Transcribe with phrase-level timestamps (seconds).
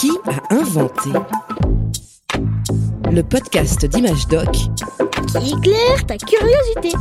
[0.00, 1.10] Qui a inventé
[3.12, 6.96] Le podcast d'Image Doc qui éclaire ta curiosité.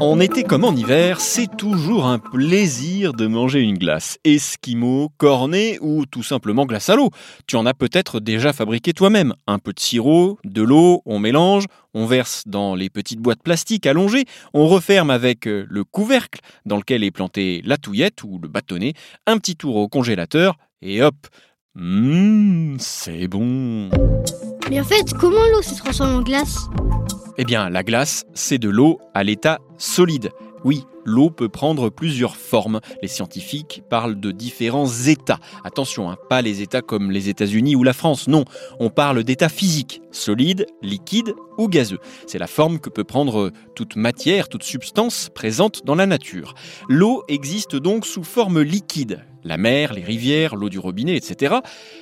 [0.00, 4.18] En été comme en hiver, c'est toujours un plaisir de manger une glace.
[4.24, 7.10] Esquimau, cornet ou tout simplement glace à l'eau.
[7.46, 9.34] Tu en as peut-être déjà fabriqué toi-même.
[9.46, 13.86] Un peu de sirop, de l'eau, on mélange, on verse dans les petites boîtes plastiques
[13.86, 14.24] allongées,
[14.54, 18.94] on referme avec euh, le couvercle dans lequel est planté la touillette ou le bâtonnet,
[19.28, 21.14] un petit tour au congélateur et hop,
[21.76, 23.90] Mmh, c'est bon.
[24.70, 26.68] Mais en fait, comment l'eau se transforme en glace?
[27.36, 30.30] Eh bien, la glace, c'est de l'eau à l'état solide.
[30.62, 32.80] Oui, l'eau peut prendre plusieurs formes.
[33.02, 35.40] Les scientifiques parlent de différents états.
[35.64, 38.44] Attention, hein, pas les états comme les États-Unis ou la France, non.
[38.78, 41.98] On parle d'états physiques, solide, liquide ou gazeux.
[42.28, 46.54] C'est la forme que peut prendre toute matière, toute substance présente dans la nature.
[46.88, 49.24] L'eau existe donc sous forme liquide.
[49.44, 51.56] La mer, les rivières, l'eau du robinet, etc.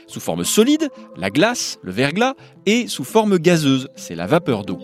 [0.07, 2.35] Sous forme solide, la glace, le verglas,
[2.67, 4.79] et sous forme gazeuse, c'est la vapeur d'eau.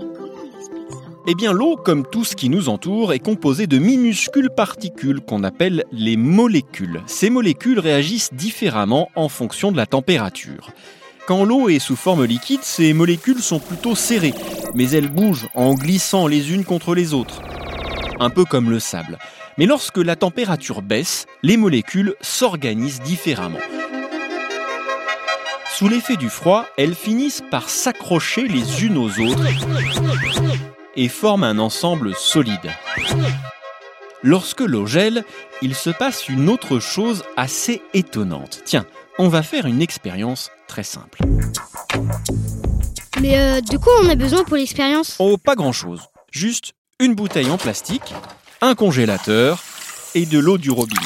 [1.30, 5.44] Eh bien, l'eau, comme tout ce qui nous entoure, est composée de minuscules particules qu'on
[5.44, 7.02] appelle les molécules.
[7.06, 10.70] Ces molécules réagissent différemment en fonction de la température.
[11.26, 14.32] Quand l'eau est sous forme liquide, ces molécules sont plutôt serrées,
[14.74, 17.42] mais elles bougent en glissant les unes contre les autres.
[18.18, 19.18] Un peu comme le sable.
[19.58, 23.58] Mais lorsque la température baisse, les molécules s'organisent différemment.
[25.74, 29.42] Sous l'effet du froid, elles finissent par s'accrocher les unes aux autres
[30.94, 32.70] et forment un ensemble solide.
[34.22, 35.24] Lorsque l'eau gèle,
[35.60, 38.62] il se passe une autre chose assez étonnante.
[38.64, 38.86] Tiens,
[39.18, 41.18] on va faire une expérience très simple.
[43.20, 45.16] Mais euh, de quoi on a besoin pour l'expérience?
[45.18, 46.02] Oh, pas grand-chose.
[46.30, 48.14] Juste une bouteille en plastique,
[48.60, 49.62] un congélateur
[50.14, 51.00] et de l'eau du robinet.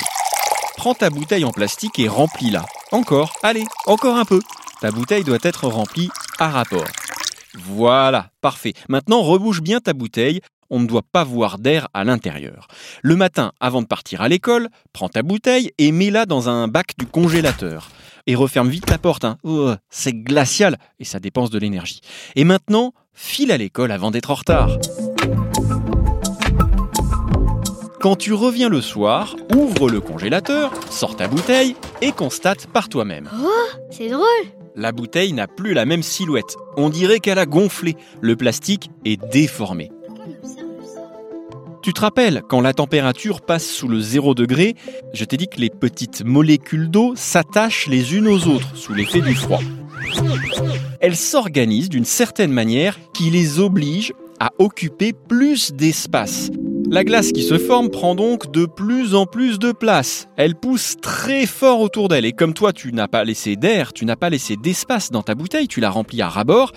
[0.77, 2.65] Prends ta bouteille en plastique et remplis-la.
[2.93, 4.41] Encore, allez, encore un peu.
[4.81, 6.87] Ta bouteille doit être remplie à rapport.
[7.55, 8.73] Voilà, parfait.
[8.89, 10.41] Maintenant, rebouche bien ta bouteille.
[10.71, 12.67] On ne doit pas voir d'air à l'intérieur.
[13.03, 16.93] Le matin, avant de partir à l'école, prends ta bouteille et mets-la dans un bac
[16.99, 17.91] du congélateur.
[18.27, 19.25] Et referme vite la porte.
[19.25, 19.37] Hein.
[19.43, 22.01] Oh, c'est glacial et ça dépense de l'énergie.
[22.37, 24.79] Et maintenant, file à l'école avant d'être en retard.
[28.03, 33.31] Quand tu reviens le soir, ouvre le congélateur, sors ta bouteille et constate par toi-même.
[33.41, 34.27] Oh, c'est drôle
[34.75, 36.57] la bouteille n'a plus la même silhouette.
[36.79, 37.95] On dirait qu'elle a gonflé.
[38.23, 39.93] Le plastique est déformé.
[41.83, 44.75] Tu te rappelles, quand la température passe sous le 0 degré,
[45.13, 49.21] je t'ai dit que les petites molécules d'eau s'attachent les unes aux autres sous l'effet
[49.21, 49.61] du froid.
[51.01, 56.51] Elles s'organisent d'une certaine manière qui les oblige à occuper plus d'espace.
[56.91, 60.29] La glace qui se forme prend donc de plus en plus de place.
[60.37, 64.05] Elle pousse très fort autour d'elle et comme toi tu n'as pas laissé d'air, tu
[64.05, 66.73] n'as pas laissé d'espace dans ta bouteille, tu l'as remplie à ras-bord,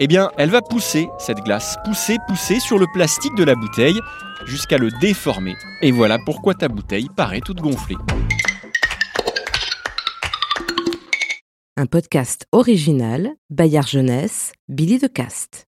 [0.00, 3.98] eh bien elle va pousser cette glace, pousser, pousser sur le plastique de la bouteille
[4.46, 5.54] jusqu'à le déformer.
[5.80, 7.96] Et voilà pourquoi ta bouteille paraît toute gonflée.
[11.76, 15.66] Un podcast original, Bayard Jeunesse, Billy de Cast.